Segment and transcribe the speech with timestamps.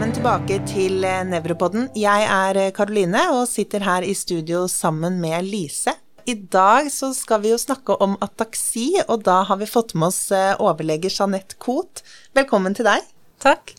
[0.00, 1.90] Velkommen tilbake til eh, Nevropodden.
[1.92, 5.92] Jeg er Karoline og sitter her i studio sammen med Lise.
[6.24, 10.06] I dag så skal vi jo snakke om ataksi, og da har vi fått med
[10.08, 12.00] oss eh, overlege Jeanette Koht.
[12.32, 13.04] Velkommen til deg.
[13.44, 13.74] Takk.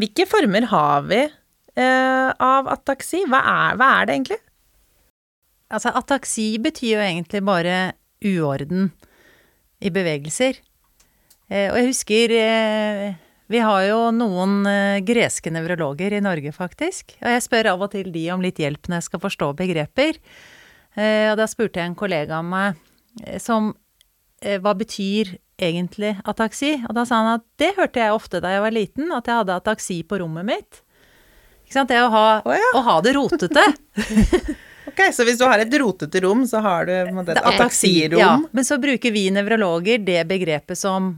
[0.00, 3.20] Hvilke former har vi eh, av ataksi?
[3.28, 4.38] Hva er, hva er det egentlig?
[5.68, 7.76] Altså, ataksi betyr jo egentlig bare
[8.30, 8.88] uorden
[9.76, 10.56] i bevegelser.
[11.52, 13.20] Eh, og jeg husker eh,
[13.52, 17.12] Vi har jo noen eh, greske nevrologer i Norge, faktisk.
[17.20, 20.16] Og jeg spør av og til de om litt hjelp når jeg skal forstå begreper.
[20.96, 22.80] Eh, og da spurte jeg en kollega av meg
[23.24, 23.74] eh, som
[24.42, 26.72] Hva betyr egentlig ataksi?
[26.88, 29.38] Og da sa han at det hørte jeg ofte da jeg var liten, at jeg
[29.38, 30.80] hadde ataksi på rommet mitt.
[31.62, 31.92] Ikke sant?
[31.92, 32.72] Det å ha, oh, ja.
[32.74, 33.68] å ha det rotete.
[34.92, 38.18] Ok, Så hvis du har et rotete rom, så har du et ataksirom?
[38.18, 41.14] Ja, men så bruker vi nevrologer det begrepet som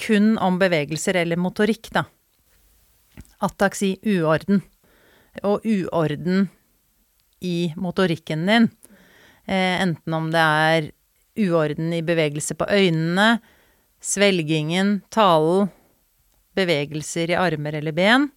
[0.00, 2.04] kun om bevegelser eller motorikk, da.
[3.44, 4.62] Ataksi uorden.
[5.42, 6.48] Og uorden
[7.44, 8.68] i motorikken din.
[9.44, 10.90] Eh, enten om det er
[11.44, 13.40] uorden i bevegelse på øynene,
[14.00, 15.68] svelgingen, talen,
[16.54, 18.28] bevegelser i armer eller ben.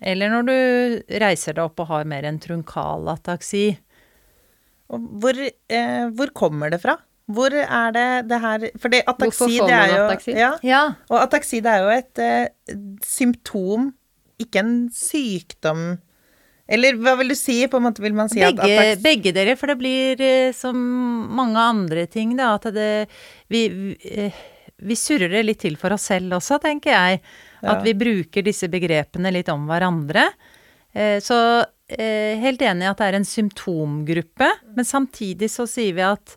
[0.00, 3.70] Eller når du reiser deg opp og har mer en trunkal ataksi.
[4.86, 6.98] Hvor, eh, hvor kommer det fra?
[7.26, 10.34] Hvor er det det her For det ataksi, det er jo ataksi?
[10.38, 13.88] Ja, Ja, og ataksi det er jo et eh, symptom,
[14.38, 15.86] ikke en sykdom.
[16.68, 17.60] Eller hva vil du si?
[17.70, 20.52] På en måte vil man si at begge, ataksi begge dere, for det blir eh,
[20.54, 20.76] som
[21.38, 22.88] mange andre ting, da, at det
[23.50, 23.96] vi, vi,
[24.26, 24.40] eh,
[24.86, 27.20] vi surrer det litt til for oss selv også, tenker jeg.
[27.62, 27.82] At Ja.
[27.86, 30.28] vi bruker disse begrepene litt om hverandre.
[30.94, 31.38] Eh, Så
[31.88, 36.36] eh, helt enig i at det er en symptomgruppe, men samtidig så sier vi at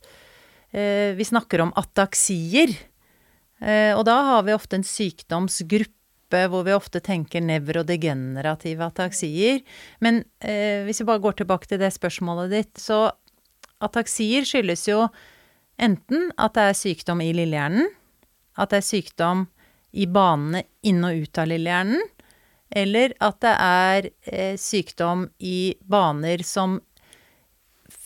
[0.71, 2.75] vi snakker om ataksier.
[3.61, 5.95] Eh, Og da har vi ofte en sykdomsgruppe
[6.29, 9.63] hvor vi ofte tenker nevrodegenerative ataksier.
[9.99, 13.09] Men eh, hvis vi bare går tilbake til det spørsmålet ditt, så
[13.81, 15.07] ataksier skyldes jo
[15.79, 17.89] enten at det er sykdom i lillehjernen,
[18.59, 19.47] at det er sykdom
[19.95, 22.01] i banene inn og ut av lillehjernen,
[22.69, 26.77] eller at det er eh, sykdom i baner som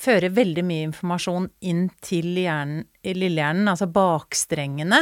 [0.03, 4.99] fører veldig mye informasjon inn til hjernen, lillehjernen, altså bakstrengene,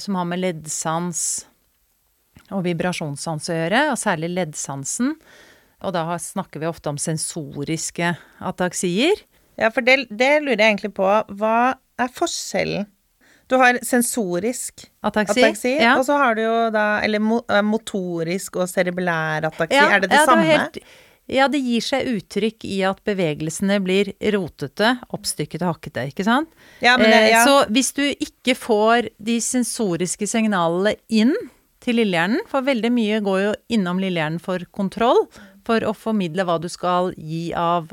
[0.00, 1.22] som har med leddsans
[2.50, 5.14] og vibrasjonssans å gjøre, og særlig leddsansen.
[5.86, 8.14] Og da snakker vi ofte om sensoriske
[8.44, 9.22] ataksier.
[9.60, 11.06] Ja, for det, det lurer jeg egentlig på.
[11.40, 12.88] Hva er forskjellen?
[13.50, 15.42] Du har sensorisk Ataksi.
[15.42, 15.96] ataksi, ja.
[15.98, 19.74] og så har du jo da Eller eh, motorisk og cerebellær ataksi.
[19.74, 20.44] Ja, er det det ja, samme?
[20.46, 20.78] helt-
[21.30, 26.50] ja, det gir seg uttrykk i at bevegelsene blir rotete, oppstykket og hakkete, ikke sant?
[26.82, 27.44] Ja, men det, Eh, ja.
[27.46, 31.34] Så hvis du ikke får de sensoriske signalene inn
[31.80, 35.26] til lillehjernen, for veldig mye går jo innom lillehjernen for kontroll,
[35.64, 37.90] for å formidle hva du skal gi av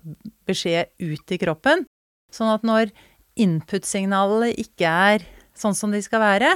[0.47, 1.86] beskjed ut i kroppen,
[2.34, 2.92] sånn at når
[3.38, 5.26] input-signalene ikke er
[5.58, 6.53] sånn som de skal være,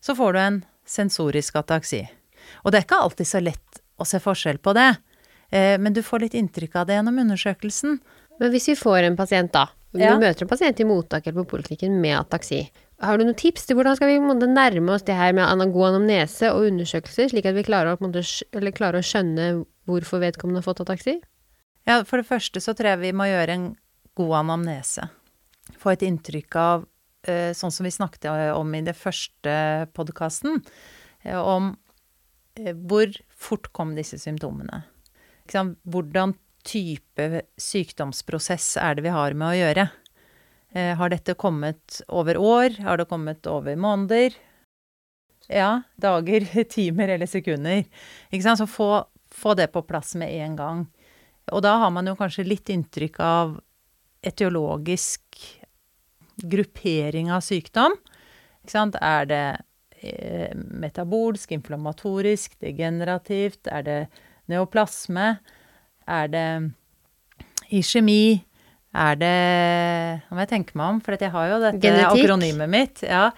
[0.00, 2.04] så får du en sensorisk ataksi.
[2.64, 4.90] Og det er ikke alltid så lett å se forskjell på det,
[5.52, 8.00] men du får litt inntrykk av det gjennom undersøkelsen.
[8.40, 9.68] Men hvis vi får en pasient, da.
[9.92, 10.16] Vi Ja.
[10.18, 12.70] møter en pasient i mottak eller på poliklinikken med ataksi.
[13.00, 15.94] Har du noen tips til hvordan skal vi skal nærme oss det her med god
[15.94, 17.98] anamnese og undersøkelser, slik at vi klarer å,
[18.52, 21.20] eller klarer å skjønne hvorfor vedkommende har fått ataksi?
[21.86, 23.76] Ja, for det første så tror jeg vi må gjøre en
[24.16, 25.10] god anamnese.
[25.78, 26.86] Få et inntrykk av,
[27.26, 28.24] eh, sånn som vi snakket
[28.56, 30.64] om i det første podkasten,
[31.26, 31.76] om
[32.56, 34.84] eh, hvor fort kom disse symptomene.
[35.52, 35.78] Sant?
[35.84, 36.34] Hvordan
[36.64, 39.86] type sykdomsprosess er det vi har med å gjøre?
[40.74, 42.80] Eh, Har dette kommet over år?
[42.82, 44.34] Har det kommet over måneder?
[45.48, 46.46] Ja, dager,
[46.76, 47.84] timer eller sekunder.
[48.32, 48.62] Ikke sant?
[48.62, 50.86] Så få, få det på plass med en gang.
[51.52, 53.58] Og da har man jo kanskje litt inntrykk av
[54.24, 55.44] etiologisk
[56.40, 57.94] gruppering av sykdom.
[58.64, 58.96] Ikke sant?
[59.04, 59.44] Er det
[60.00, 63.68] eh, metabolsk, inflammatorisk, degenerativt?
[63.68, 63.98] Er det
[64.50, 65.28] neoplasme?
[66.08, 66.46] Er det
[67.74, 68.44] iskjemi?
[68.94, 69.36] Er det
[70.28, 72.24] Nå må jeg tenke meg om, for jeg har jo dette Genetikk?
[72.24, 73.02] akronymet mitt.
[73.02, 73.30] Ja.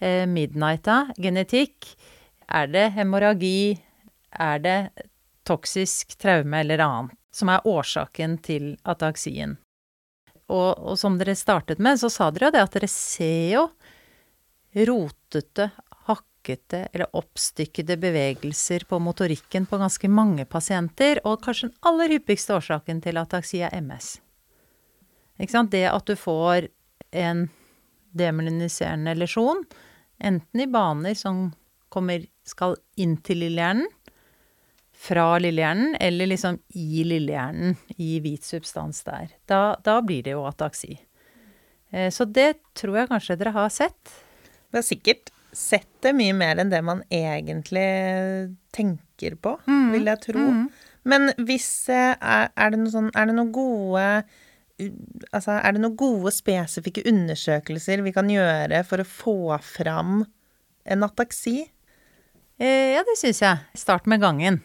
[0.00, 1.02] Eh, Midnighta.
[1.20, 1.90] Genetikk.
[2.48, 3.78] Er det hemoragi?
[4.32, 4.78] Er det
[5.44, 9.58] toksisk traume eller annet som er årsaken til ataksien?
[10.52, 13.66] Og, og som dere startet med, så sa dere jo det at dere ser jo
[14.88, 15.70] rotete,
[16.42, 22.54] hakkete eller oppstykkede bevegelser på motorikken på ganske mange pasienter, og kanskje den aller hyppigste
[22.56, 24.20] årsaken til ataksi er MS.
[25.38, 26.68] Det at du får
[27.12, 27.48] en
[28.12, 29.64] demoniserende lesjon,
[30.18, 31.52] enten i baner som
[31.88, 33.86] kommer, skal inn til lillehjernen,
[35.02, 39.32] fra lillehjernen, eller liksom i lillehjernen, i hvit substans der.
[39.46, 40.94] Da, da blir det jo ataksi.
[41.90, 44.12] Eh, så det tror jeg kanskje dere har sett.
[44.70, 49.92] Det er sikkert sett det mye mer enn det man egentlig tenker på, Mm.
[49.92, 50.46] vil jeg tro.
[51.04, 54.24] Men hvis eh, er, er det sånn Er det noen gode
[55.32, 60.24] Altså, er det noen gode, spesifikke undersøkelser vi kan gjøre for å få fram
[60.84, 61.68] en ataksi?
[62.58, 63.60] Eh, ja, det syns jeg.
[63.78, 64.60] Start med gangen.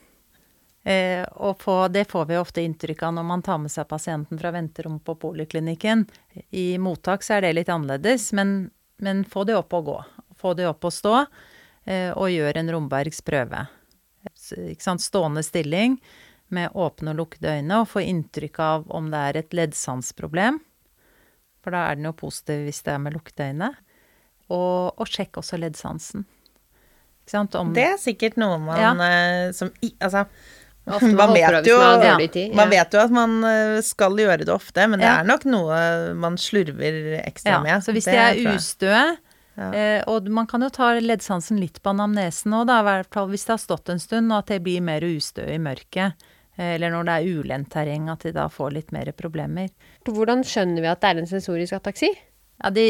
[0.88, 4.40] Eh, og på, det får vi ofte inntrykk av når man tar med seg pasienten
[4.40, 6.06] fra venterommet på poliklinikken.
[6.56, 8.72] I mottak så er det litt annerledes, men,
[9.04, 9.98] men få det opp og gå.
[10.38, 11.16] Få det opp og stå,
[11.88, 13.66] eh, og gjør en Rombergs prøve.
[14.28, 15.02] Ikke sant?
[15.02, 15.98] Stående stilling
[16.54, 20.60] med åpne og lukkede øyne, og få inntrykk av om det er et leddsansproblem.
[21.64, 23.72] For da er den jo positiv hvis det er med lukkede øyne.
[24.50, 26.24] Og, og sjekk også leddsansen.
[27.26, 27.56] Ikke sant?
[27.60, 28.94] Om, Det er sikkert noe man Ja.
[28.94, 30.24] eh, som Altså,
[31.12, 32.14] man vet jo man ja.
[32.56, 36.14] Man vet jo at man eh, skal gjøre det ofte, men det er nok noe
[36.16, 37.84] man slurver ekstra Ja, med.
[37.84, 39.02] så hvis Det de er ustøe
[39.58, 39.72] Ja.
[39.74, 43.46] eh, Og man kan jo ta leddsansen litt på anamnesen òg, i hvert fall hvis
[43.48, 46.14] det har stått en stund, og at det blir mer ustø i mørket.
[46.58, 49.70] Eh, eller når det er ulendt terreng, at de da får litt mer problemer.
[50.06, 52.12] Hvordan skjønner vi at det er en sensorisk ataksi?
[52.64, 52.86] Ja, det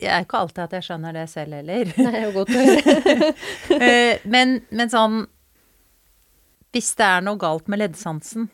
[0.00, 1.84] er ikke alltid at jeg skjønner det selv heller.
[1.96, 3.32] Det er jo godt å høre.
[3.80, 5.22] Eh, men, men sånn
[6.72, 8.48] Hvis det er noe galt med leddsansen,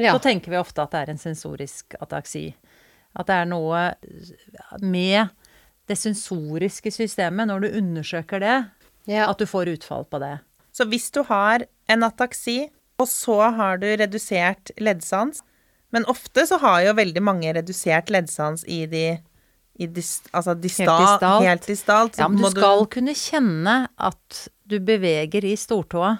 [0.00, 0.12] Ja.
[0.14, 2.54] så tenker vi ofte at det er en sensorisk ataksi.
[3.16, 3.80] At det er noe
[4.80, 5.28] med
[5.90, 8.58] det sensoriske systemet, når du undersøker det,
[9.10, 9.26] ja.
[9.26, 10.36] at du får utfall på det.
[10.70, 12.70] Så hvis du har en ataksi,
[13.00, 15.40] og så har du redusert leddsans
[15.90, 19.18] Men ofte så har jo veldig mange redusert leddsans i de
[19.80, 21.46] i dist, altså distal, distalt.
[21.48, 22.18] helt distalt.
[22.20, 26.12] Ja, men du skal skal kunne kjenne at du beveger i stortåa.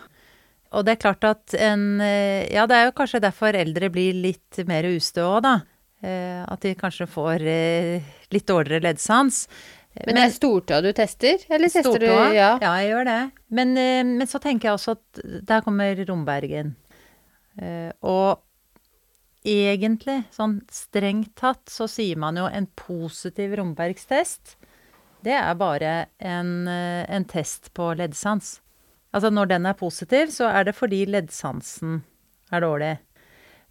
[0.74, 4.16] Og det er klart at en eh, Ja, det er jo kanskje derfor eldre blir
[4.16, 5.54] litt mer ustø òg, da.
[6.02, 8.02] Eh, At de kanskje får eh,
[8.32, 9.46] litt dårligere leddsans.
[10.06, 12.58] Men det er stortåa du tester, eller tester du Ja.
[12.62, 13.30] ja, jeg gjør det.
[13.50, 15.20] Men, eh, men så tenker jeg også at
[15.50, 16.76] der kommer Rombergen.
[17.60, 18.38] Eh, Og
[19.44, 24.56] egentlig, sånn strengt tatt, så sier man jo en positiv Rombergstest.
[25.24, 28.60] Det er bare en, eh, en test på leddsans.
[29.12, 32.02] Altså når den er positiv, så er det fordi leddsansen
[32.52, 32.98] er dårlig.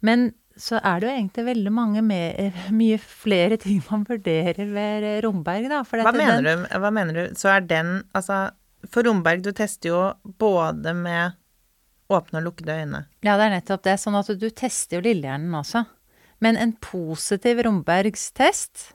[0.02, 5.06] Men så er det jo egentlig veldig mange mer, mye flere ting man vurderer ved
[5.24, 5.82] Romberg, da.
[5.84, 7.34] Hva mener, den- du, hva mener du?
[7.38, 8.50] Så er den Altså,
[8.90, 10.00] for Romberg, du tester jo
[10.40, 11.36] både med
[12.10, 13.04] åpne og lukkede øyne.
[13.22, 13.98] Ja, det er nettopp det.
[14.02, 15.84] Sånn at du tester jo lillehjernen også.
[16.42, 18.94] Men en positiv Rombergstest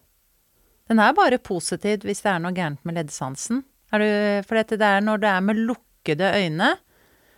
[0.89, 3.63] den er bare positiv hvis det er noe gærent med leddsansen.
[3.95, 4.03] Du,
[4.45, 6.73] for dette det er når det er med lukkede øyne,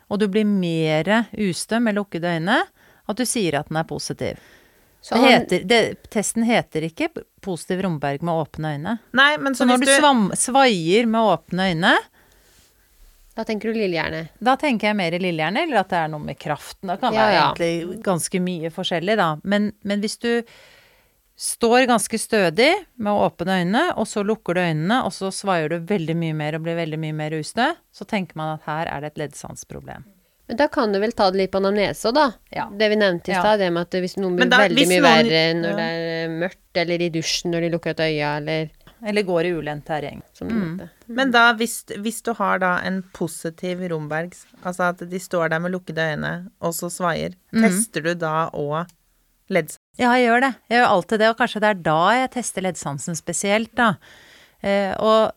[0.10, 1.08] og du blir mer
[1.46, 2.58] ustø med lukkede øyne,
[3.08, 4.38] at du sier at den er positiv.
[5.02, 5.80] Så Det heter, det,
[6.12, 7.08] testen heter ikke
[7.46, 8.96] positiv Romberg med åpne øyne.
[9.16, 11.96] Nei, men så, Så når hvis du du svam, svaier med åpne øyne,
[13.38, 14.24] Da tenker du lillehjerne.
[14.42, 16.90] Da tenker jeg mer i lillehjerne, eller at det er noe med kraften.
[16.90, 17.44] Det kan Ja, være ja.
[17.54, 19.28] egentlig ganske mye forskjellig, da.
[19.44, 20.32] Men, men hvis du
[21.38, 25.78] står ganske stødig med åpne øyne, og så lukker du øynene, og så svaier du
[25.86, 29.02] veldig mye mer og blir veldig mye mer ustø, så tenker man at her er
[29.06, 30.04] det et leddsansproblem.
[30.48, 32.26] Men da kan du vel ta det litt på anamnese òg, da.
[32.56, 32.70] Ja.
[32.72, 35.42] Det vi nevnte i stad, det med at hvis noen blir veldig mye noen- verre
[35.60, 38.70] når det er mørkt, eller i dusjen når de lukker ut øya, eller
[39.06, 40.24] Eller går i ulendt terreng.
[40.42, 40.78] Mm.
[40.80, 40.88] du.
[41.14, 45.60] Men da, hvis, hvis du har da en positiv Rombergs, altså at de står der
[45.60, 47.62] med lukkede øyne, og så svaier, mm.
[47.62, 48.88] tester du da òg
[49.54, 49.84] leddsansen?
[50.00, 50.54] Ja, jeg gjør det.
[50.70, 53.92] Jeg gjør alltid det, og kanskje det er da jeg tester leddsansen spesielt, da.
[54.64, 55.32] Eh, og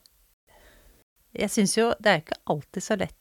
[1.36, 3.19] jeg syns jo det er ikke alltid så lett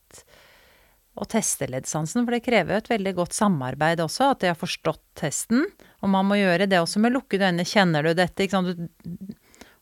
[1.19, 4.57] å teste leddsansen, for det krever jo et veldig godt samarbeid også, at de har
[4.59, 5.65] forstått testen.
[5.99, 7.65] Og man må gjøre det også med lukkede øyne.
[7.67, 8.45] Kjenner du dette?
[8.45, 8.79] Ikke sant?
[9.03, 9.35] Du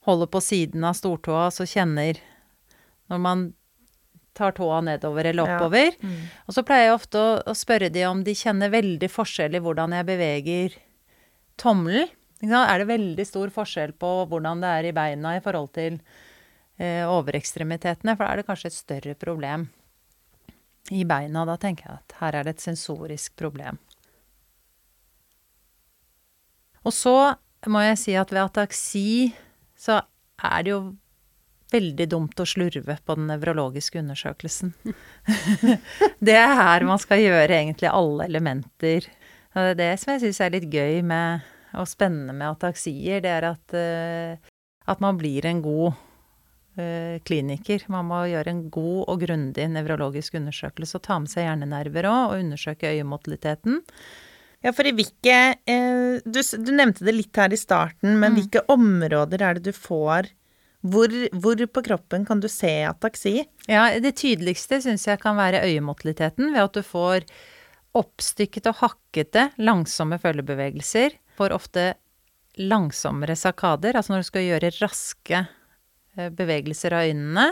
[0.07, 2.17] holder på siden av stortåa, så kjenner
[3.07, 3.41] Når man
[4.35, 5.55] tar tåa nedover eller Ja.
[5.57, 5.93] oppover.
[6.47, 9.61] Og så pleier jeg ofte å, å spørre de om de kjenner veldig forskjell i
[9.63, 10.75] hvordan jeg beveger
[11.57, 12.09] tommelen.
[12.43, 16.01] Er det veldig stor forskjell på hvordan det er i beina i forhold til
[16.77, 18.13] eh, overekstremitetene?
[18.17, 19.69] For da er det kanskje et større problem
[20.91, 21.45] i beina.
[21.47, 23.79] Da tenker jeg at her er det et sensorisk problem.
[26.87, 27.17] Og så
[27.67, 29.09] må jeg si at ved ataksi
[29.77, 29.99] så
[30.47, 30.81] er det jo
[31.73, 34.71] veldig dumt å slurve på den nevrologiske undersøkelsen.
[36.27, 39.09] det er her man skal gjøre egentlig alle elementer.
[39.51, 43.19] Og det er det som jeg syns er litt gøy med, og spennende med ataksier,
[43.25, 44.53] det er at, eh,
[44.87, 45.97] at man blir en god
[47.27, 47.83] kliniker.
[47.91, 52.23] Man må gjøre en god og grundig nevrologisk undersøkelse og ta med seg hjernenerver òg,
[52.31, 53.81] og undersøke øyemotiliteten.
[54.65, 55.35] Ja, for i hvilke
[55.69, 58.37] eh, du, du nevnte det litt her i starten, men Mm.
[58.39, 60.31] hvilke områder er det du får
[60.87, 63.41] hvor, hvor på kroppen kan du se ataksi?
[63.67, 67.25] Ja, det tydeligste syns jeg kan være øyemotiliteten, ved at du får
[67.97, 71.17] oppstykket og hakkete, langsomme følgebevegelser.
[71.37, 71.87] Får ofte
[72.57, 75.56] langsommere sakader, altså når du skal gjøre raske eh,
[76.37, 77.47] bevegelser av øynene.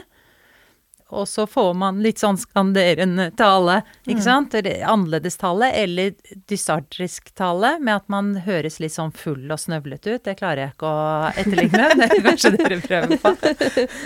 [1.14, 4.56] Og så får man litt sånn skanderende tale, ikke sant?
[4.58, 6.16] Annerledes tale, eller
[6.50, 10.24] dysartrisk tale, med at man høres litt sånn full og snøvlete ut.
[10.26, 13.36] Det klarer jeg ikke å etterligne, det er kanskje dere prøver på.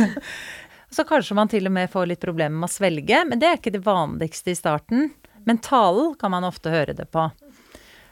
[0.96, 3.60] Så kanskje man til og med får litt problemer med å svelge, men det er
[3.62, 5.12] ikke det vanligste i starten.
[5.48, 7.30] Men talen kan man ofte høre det på.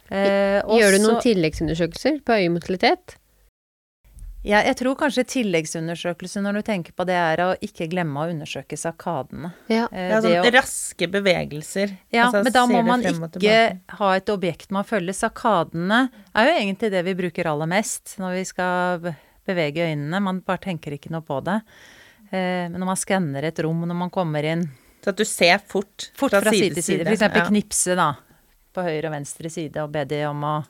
[0.08, 3.18] Eh, Gjør Gjør du noen tilleggsundersøkelser på øyemotilitet?
[4.46, 8.29] Ja, jeg tror kanskje tilleggsundersøkelse når du tenker på det, er å ikke glemme å
[8.32, 9.50] undersøke sakadene.
[9.67, 9.88] Ja.
[9.91, 11.98] Eh, Ja, det sånn å- raske bevegelser.
[12.13, 15.13] Ja, Altså, men da må man ikke ha et objekt man følger.
[15.13, 19.00] Sakadene er jo egentlig det vi bruker aller mest når vi skal
[19.48, 20.22] bevege øynene.
[20.22, 21.62] Man bare tenker ikke noe på det.
[22.32, 24.70] Eh, Men når man skanner et rom, når man kommer inn
[25.01, 27.22] Så at du ser fort, fort fra, side til side, f.eks.
[27.22, 27.46] Ja.
[27.48, 28.13] knipse da,
[28.74, 30.65] på høyre og venstre side og be de om å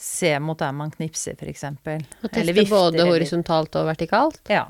[0.00, 1.66] se mot der man knipser, f.eks.
[1.68, 4.40] Og teste både horisontalt og vertikalt?
[4.48, 4.66] Ja.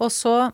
[0.00, 0.52] Og så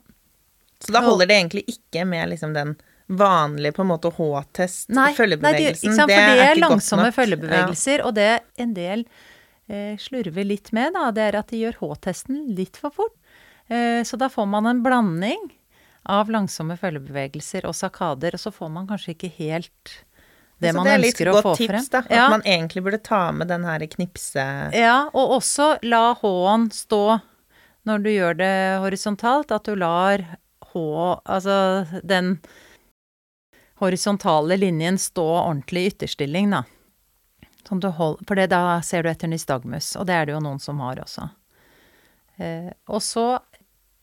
[0.82, 2.74] Så da holder det egentlig ikke med liksom den
[3.06, 5.94] vanlige på en måte H-test, følgebevegelsen?
[5.94, 8.30] nei det, det er ikke langsomme følgebevegelser, følgebevegelser, og det
[8.64, 9.04] en del
[9.68, 13.14] eh, slurver litt med, da, det er at de gjør H-testen litt for fort.
[13.68, 15.52] Eh, så da får man en blanding
[16.10, 19.94] av langsomme følgebevegelser og sakader, og så får man kanskje ikke helt
[20.62, 21.86] det man det er ønsker å få tips, frem.
[21.90, 21.98] da.
[22.04, 22.28] At Ja.
[22.30, 24.44] man egentlig burde ta med den her knipse...
[24.72, 27.20] Ja, og også la H-en stå
[27.84, 30.22] når du gjør det horisontalt, at du lar
[30.72, 30.84] H,
[31.26, 31.56] altså
[32.02, 32.38] den
[33.82, 36.62] horisontale linjen stå ordentlig i ytterstilling, da.
[37.68, 40.40] Sånn du hold, for det, da ser du etter nystagmus, og det er det jo
[40.44, 41.28] noen som har også.
[42.38, 43.26] Eh, og så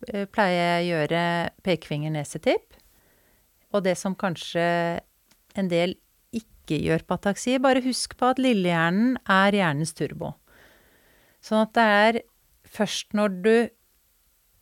[0.10, 1.24] eh, pleier jeg å gjøre
[1.66, 2.78] pekefinger-nesetipp,
[3.72, 4.64] og det som kanskje
[5.56, 5.96] en del
[6.72, 10.34] ikke gjør på ataksi, bare husk på at lillehjernen er hjernens turbo.
[11.44, 12.20] Sånn at det er
[12.72, 13.56] først når du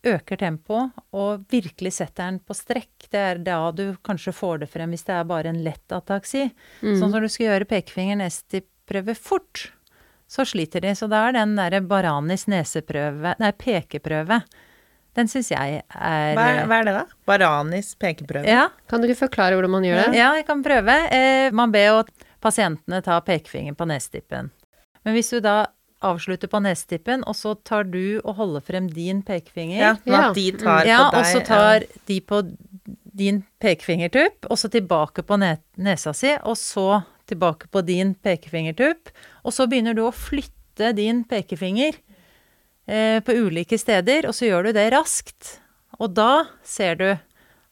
[0.09, 4.69] øker tempoet og virkelig setter den på strekk, det er da du kanskje får det
[4.71, 6.47] frem hvis det er bare en lett ataksi.
[6.99, 9.67] Sånn som du skal gjøre pekefinger-nesetipp-prøve fort,
[10.29, 10.93] så sliter de.
[10.95, 14.39] Så da er den derre Baranis neseprøve, nei, pekeprøve,
[15.19, 17.03] den syns jeg er Hva er, hva er det, da?
[17.29, 18.47] Baranis pekeprøve?
[18.47, 20.15] Ja, Kan du ikke forklare hvordan man gjør det?
[20.19, 20.95] ja, jeg kan prøve.
[21.13, 21.99] Eh, man ber jo
[22.43, 24.49] pasientene ta pekefingeren på nesetippen.
[25.05, 25.57] Men hvis du da
[26.07, 30.21] avslutter på nesetippen, og så tar du og holder frem din pekefinger Ja, Ja.
[30.29, 31.19] at de tar ja, på deg.
[31.19, 32.39] og så tar de på
[33.19, 39.11] din pekefingertupp, og så tilbake på nesa si, og så tilbake på din pekefingertupp.
[39.43, 41.97] Og så begynner du å flytte din pekefinger
[42.89, 45.57] eh, på ulike steder, og så gjør du det raskt.
[45.99, 47.09] Og da ser du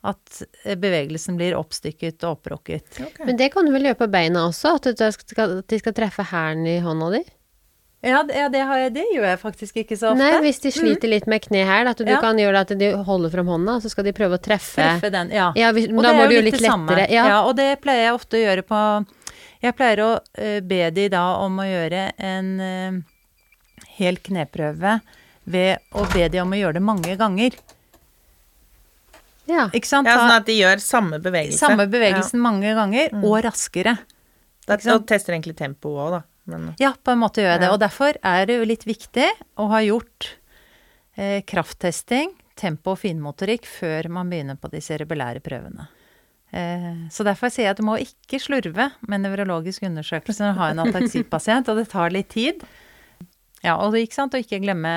[0.07, 2.86] at eh, bevegelsen blir oppstykket og opprokket.
[3.01, 3.25] Okay.
[3.25, 4.75] Men det kan du vel gjøre på beina også?
[4.77, 7.24] At, du skal, at de skal treffe hælen i hånda di?
[8.05, 10.21] Ja, det, ja, det, har jeg, det gjør jeg faktisk ikke så ofte.
[10.21, 12.19] Nei, hvis de sliter litt med kne her, at du Ja.
[12.21, 14.77] kan gjøre det at de holder frem hånda, så skal de prøve å treffe.
[14.77, 15.47] Treffe den, ja.
[15.57, 16.93] Ja, hvis, Og da det er må du jo litt litt det samme.
[16.93, 17.09] lettere.
[17.12, 17.25] Ja.
[17.33, 17.39] Ja.
[17.50, 18.81] og det pleier jeg ofte å gjøre på
[19.65, 22.51] Jeg pleier å eh, be de da om å gjøre en
[23.98, 25.00] hel kneprøve
[25.48, 27.51] ved å be de om å gjøre det mange ganger.
[29.48, 29.67] ja.
[29.74, 30.07] Ikke sant?
[30.10, 31.60] Ja, sånn at de gjør samme bevegelse.
[31.62, 33.24] samme bevegelsen mange ganger, Mm.
[33.24, 33.98] og raskere.
[34.67, 34.96] Ja.
[34.96, 36.22] og tester egentlig tempoet òg, da.
[36.46, 37.67] Men Ja, på en måte gjør jeg det.
[37.67, 37.74] Ja.
[37.74, 40.36] Og derfor er det jo litt viktig å ha gjort
[41.17, 45.88] eh, krafttesting, tempo og finmotorikk før man begynner på de cerebellære prøvene.
[46.51, 50.60] Eh, så derfor sier jeg at du må ikke slurve med nevrologisk undersøkelse når du
[50.60, 52.62] har en ataksipasient, og det tar litt tid.
[53.65, 54.91] Ja, og ikke sant, og ikke glemme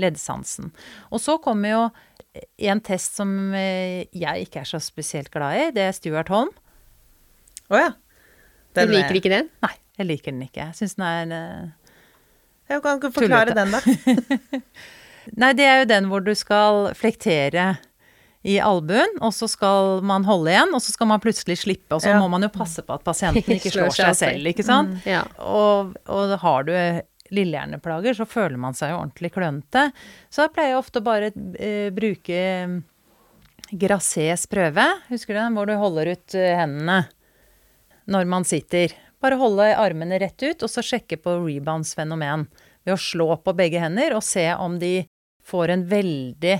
[0.00, 0.70] leddsansen.
[1.10, 1.82] Og så kommer jo
[2.62, 6.50] en test som eh, jeg ikke er så spesielt glad i, det er Stuart Holm.
[7.70, 7.90] Å ja.
[8.74, 9.48] Du liker liker ikke den?
[9.66, 10.68] Nei, jeg liker den ikke.
[10.70, 11.92] Jeg syns den er eh,
[12.70, 13.58] Jeg kan ikke forklare Tullete.
[13.58, 14.60] den, da.
[15.42, 17.72] Nei, det er jo den hvor du skal flektere
[18.46, 22.00] i albuen, og så skal man holde igjen, og så skal man plutselig slippe, og
[22.00, 22.20] så Ja.
[22.22, 25.02] må man jo passe på at pasienten ikke slår seg selv, ikke sant?
[25.04, 25.26] Ja.
[25.44, 26.72] Og, og har du
[27.34, 29.88] lillehjerneplager, så føler man seg jo ordentlig klønete.
[30.30, 32.40] Så da pleier jeg ofte bare eh, bruke
[33.70, 37.04] Grassés prøve, husker du den, hvor du holder ut eh, hendene
[38.10, 38.94] når man sitter.
[39.22, 42.48] Bare holde armene rett ut, og så sjekke på rebounds fenomen
[42.82, 45.04] ved å slå på begge hender og se om de
[45.46, 46.56] får en veldig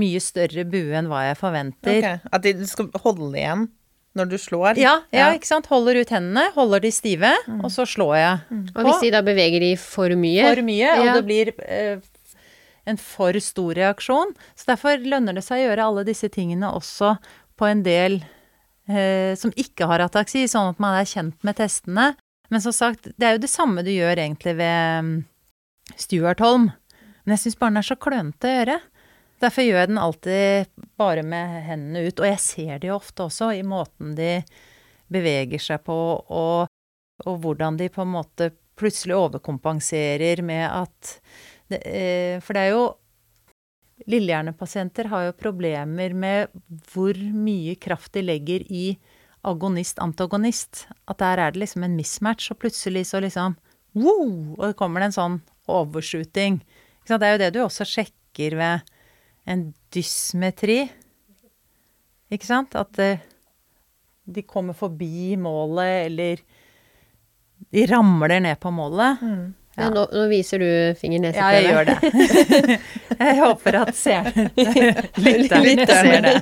[0.00, 1.98] mye større bue enn hva jeg forventer.
[2.00, 2.20] Okay.
[2.34, 3.68] At de skal holde igjen
[4.14, 4.78] når du slår?
[4.78, 5.28] Ja, ja, Ja.
[5.34, 5.66] ikke sant.
[5.66, 8.60] Holder ut hendene, holder de stive, og så slår jeg.
[8.76, 11.98] Og hvis de da beveger de for mye for mye, og det blir eh,
[12.86, 14.34] en for stor reaksjon.
[14.54, 17.16] Så derfor lønner det seg å gjøre alle disse tingene også
[17.56, 18.20] på en del
[18.88, 22.12] eh, som ikke har ataksi, sånn at man er kjent med testene.
[22.50, 25.12] Men som sagt, det er jo det samme du gjør egentlig ved um,
[25.96, 26.70] Stuart Holm.
[27.24, 28.76] Men jeg syns bare den er så klønete å gjøre.
[29.44, 32.20] Derfor gjør jeg den alltid bare med hendene ut.
[32.20, 34.38] Og jeg ser det jo ofte også i måten de
[35.12, 35.96] beveger seg på,
[36.32, 36.70] og,
[37.28, 38.48] og hvordan de på en måte
[38.78, 41.16] plutselig overkompenserer med at
[41.70, 42.84] det, eh, For det er jo
[44.10, 46.56] Lillehjernepasienter har jo problemer med
[46.90, 48.96] hvor mye kraft de legger i
[49.46, 50.88] agonist-antagonist.
[51.06, 53.54] At der er det liksom en mismatch, og plutselig så liksom
[53.94, 54.56] wow!
[54.58, 55.38] Og det kommer det en sånn
[55.70, 56.58] overshooting.
[57.06, 58.93] Det er jo det du også sjekker ved
[59.46, 60.84] en dysmetri.
[62.32, 62.74] Ikke sant?
[62.78, 63.22] At eh,
[64.24, 66.40] de kommer forbi målet, eller
[67.74, 69.20] de ramler ned på målet.
[69.74, 71.96] Ja, nå, nå viser du finger nese Ja, jeg gjør det.
[73.24, 74.44] jeg håper at seerne
[75.24, 76.34] Lytterne ser det.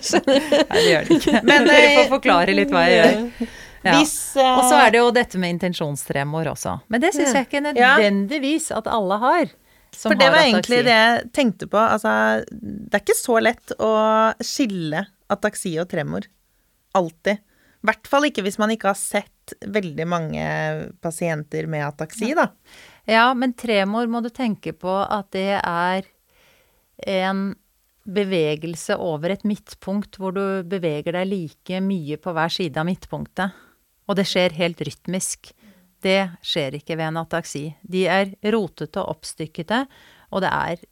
[0.68, 1.40] Nei, det gjør de ikke.
[1.48, 3.48] Men, Dere eh, får forklare litt hva jeg gjør.
[3.82, 3.96] Ja.
[3.96, 6.76] Eh, Og så er det jo dette med intensjonstremor også.
[6.92, 9.56] Men det syns jeg ikke nødvendigvis at alle har.
[9.96, 11.78] For det var egentlig det jeg tenkte på.
[11.80, 13.92] Altså, det er ikke så lett å
[14.44, 16.26] skille ataksi og tremor.
[16.96, 17.42] Alltid.
[17.82, 20.44] I hvert fall ikke hvis man ikke har sett veldig mange
[21.02, 22.48] pasienter med ataksi, da.
[23.10, 26.06] Ja, men tremor må du tenke på at det er
[27.10, 27.50] en
[28.02, 33.58] bevegelse over et midtpunkt hvor du beveger deg like mye på hver side av midtpunktet.
[34.10, 35.52] Og det skjer helt rytmisk.
[36.02, 37.64] Det skjer ikke ved en ataksi.
[37.82, 39.84] De er rotete og oppstykkete,
[40.32, 40.84] og det er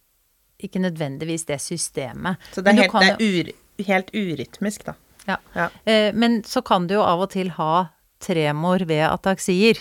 [0.61, 2.41] ikke nødvendigvis det systemet.
[2.53, 3.53] Så det er helt, kan det er ur,
[3.89, 4.95] helt urytmisk, da.
[5.27, 5.39] Ja.
[5.55, 5.69] Ja.
[5.85, 7.89] Eh, men så kan du jo av og til ha
[8.21, 9.81] tremor ved ataksier.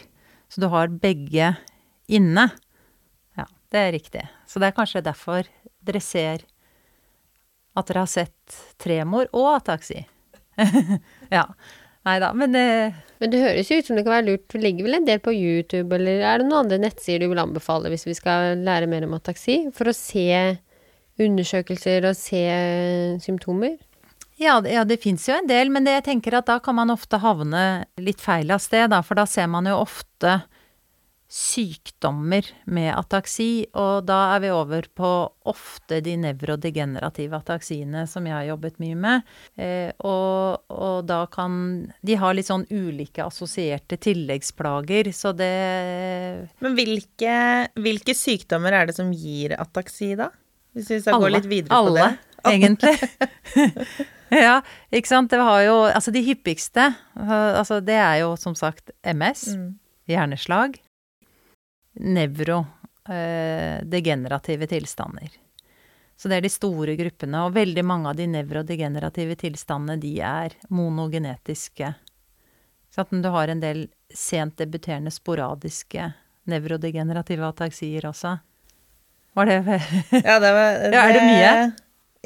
[0.49, 1.53] Så du har begge
[2.09, 2.47] inne.
[3.37, 4.23] Ja, det er riktig.
[4.47, 5.49] Så det er kanskje derfor
[5.85, 6.45] dere ser
[7.77, 10.01] at dere har sett tremor og ataksi.
[11.37, 11.45] ja.
[12.09, 12.65] Nei da, men det
[13.19, 14.45] Men det høres jo ut som det kan være lurt.
[14.47, 17.41] Det ligger vel en del på YouTube, eller er det noen andre nettsider du vil
[17.43, 19.57] anbefale hvis vi skal lære mer om ataksi?
[19.75, 20.55] For å se
[21.19, 22.43] undersøkelser og se
[23.25, 23.75] symptomer?
[24.39, 26.75] ja, det- ja, det fins jo en del, men det jeg tenker at da kan
[26.75, 30.43] man ofte havne litt feil av sted, da, for da ser man jo ofte
[31.29, 35.09] sykdommer med ataksi, og da er vi over på
[35.49, 39.29] ofte de nevrodegenerative ataksiene som jeg har jobbet mye med.
[39.61, 41.59] Eh, og, og da kan
[42.05, 45.51] De har litt sånn ulike assosierte tilleggsplager, så det
[46.65, 47.35] Men hvilke,
[47.77, 50.31] hvilke sykdommer er det som gir ataksi, da?
[50.73, 51.29] Hvis vi skal Alle.
[51.29, 52.09] gå litt videre Alle, på det.
[52.43, 52.97] Alle, egentlig.
[54.47, 54.59] ja,
[54.93, 55.29] ikke sant.
[55.31, 59.73] Det har jo Altså, de hyppigste, altså det er jo som sagt MS, Mm.
[60.09, 60.77] hjerneslag,
[61.99, 65.29] nevrodegenerative tilstander.
[66.19, 70.51] Så det er de store gruppene, og veldig mange av de nevrodegenerative tilstandene, de er
[70.67, 71.93] monogenetiske.
[72.91, 76.11] Så at du har en del sent debuterende sporadiske
[76.49, 78.37] nevrodegenerative ataksier også.
[79.37, 79.59] Var det
[80.27, 81.71] Ja, det var, Ja, er det mye?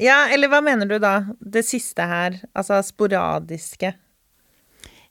[0.02, 1.30] Ja, eller hva mener du da?
[1.38, 3.94] Det siste her, altså sporadiske.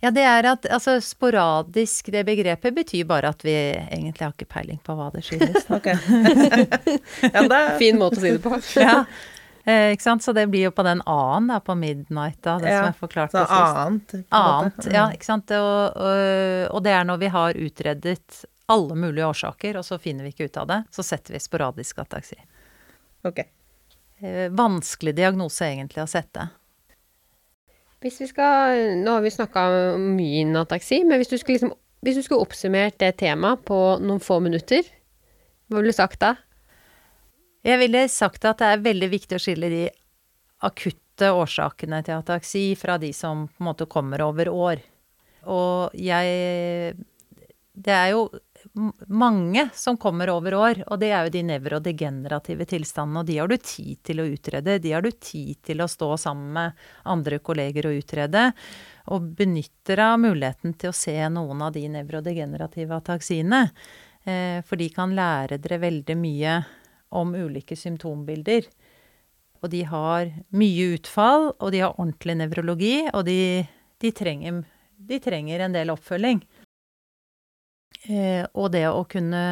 [0.03, 4.49] Ja, det er at altså sporadisk, det begrepet betyr bare at vi egentlig har ikke
[4.51, 5.63] peiling på hva det skyldes.
[5.77, 5.87] Ok.
[5.87, 8.57] ja, er Fin måte å si det på.
[8.83, 9.05] ja.
[9.63, 10.25] Eh, ikke sant?
[10.25, 12.97] Så det blir jo på den A-en da, på midnight, da, det Ja, som er
[12.99, 14.15] forklart Så annet.
[14.27, 15.53] Annet, ja, ikke sant.
[15.55, 16.23] Og, og,
[16.75, 20.49] og det er når vi har utredet alle mulige årsaker, og så finner vi ikke
[20.51, 22.35] ut av det, så setter vi sporadisk ataksi.
[23.23, 23.39] Ok.
[24.19, 26.49] Eh, vanskelig diagnose egentlig å sette.
[28.03, 29.67] Hvis vi skal Nå har vi snakka
[29.99, 33.79] mye innen ataksi, men hvis du skulle, liksom, hvis du skulle oppsummert det temaet på
[34.03, 34.83] noen få minutter,
[35.71, 36.35] hva ville du sagt da?
[37.63, 39.85] Jeg ville sagt at det er veldig viktig å skille de
[40.67, 44.83] akutte årsakene til ataksi fra de som på en måte kommer over år.
[45.47, 46.95] Og jeg
[47.73, 48.27] Det er jo
[49.07, 53.51] mange som kommer over år, og det er jo de nevrodegenerative tilstandene, og de har
[53.51, 54.77] du tid til å utrede.
[54.83, 58.45] De har du tid til å stå sammen med andre kolleger og utrede.
[59.13, 63.65] Og benytter av muligheten til å se noen av de nevrodegenerative ataksiene.
[64.23, 66.57] Eh, for de kan lære dere veldig mye
[67.13, 68.69] om ulike symptombilder.
[69.63, 73.63] Og de har mye utfall, og de har ordentlig nevrologi, og de,
[74.03, 74.63] de, trenger,
[74.97, 76.41] de trenger en del oppfølging.
[78.09, 79.43] Eh, og det å kunne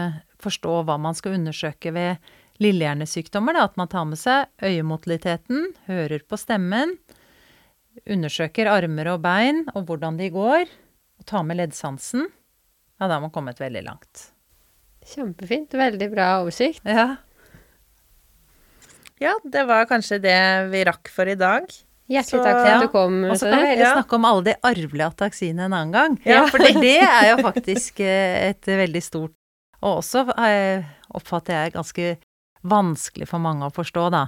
[0.41, 6.25] forstå hva man skal undersøke ved lillehjernesykdommer, da, at man tar med seg øyemotiliteten, hører
[6.27, 6.97] på stemmen,
[8.05, 10.69] undersøker armer og bein og hvordan de går,
[11.21, 12.27] og tar med leddsansen,
[13.01, 14.27] ja, da har man kommet veldig langt.
[15.09, 15.73] Kjempefint.
[15.73, 16.85] Veldig bra oversikt.
[16.85, 17.15] Ja.
[19.21, 20.37] Ja, det var kanskje det
[20.69, 21.65] vi rakk for i dag.
[22.11, 22.75] Hjertelig takk for Ja.
[22.75, 23.23] at du kom.
[23.31, 23.93] Og så kan vi heller Ja.
[23.95, 26.19] snakke om alle de arvelige ataksiene en annen gang.
[26.25, 26.45] Ja.
[26.51, 29.31] For det er jo faktisk eh, et veldig stort
[29.81, 30.83] Og også eh,
[31.15, 32.17] oppfatter jeg ganske
[32.63, 34.27] vanskelig for mange å forstå, da.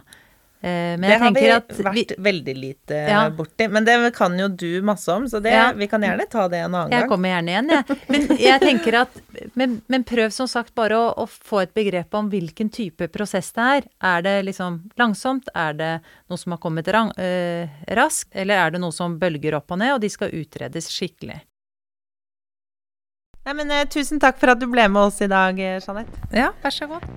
[0.63, 3.29] Eh, Men det jeg har vi vært veldig lite Ja.
[3.29, 3.67] borti.
[3.69, 5.73] Men det kan jo du masse om, så det, Ja.
[5.73, 7.09] vi kan gjerne ta det en annen Jeg gang.
[7.09, 7.97] kommer gjerne igjen, jeg.
[8.09, 9.09] Men jeg tenker at
[9.53, 13.51] Men, men prøv som sagt bare å, å få et begrep om hvilken type prosess
[13.53, 13.87] det er.
[14.13, 15.49] Er det liksom langsomt?
[15.53, 15.91] Er det
[16.31, 18.31] noe som har kommet rang, øh, raskt?
[18.33, 21.43] Eller er det noe som bølger opp og ned, og de skal utredes skikkelig?
[23.43, 26.27] Nei, men eh, Tusen takk for at du ble med oss i dag, eh, Jeanette.
[26.33, 27.07] Ja, vær så god.